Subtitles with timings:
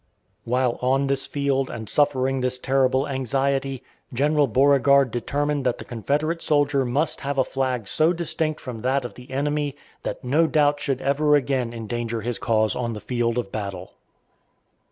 [0.45, 6.41] While on this field and suffering this terrible anxiety, General Beauregard determined that the Confederate
[6.41, 10.79] soldier must have a flag so distinct from that of the enemy that no doubt
[10.79, 13.93] should ever again endanger his cause on the field of battle.